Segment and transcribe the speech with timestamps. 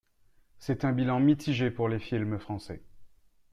[0.57, 2.81] C'est un bilan mitigé pour les films français.